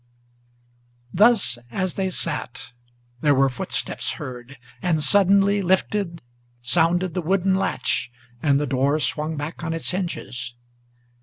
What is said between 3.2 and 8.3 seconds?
were footsteps heard, and, suddenly lifted, Sounded the wooden latch,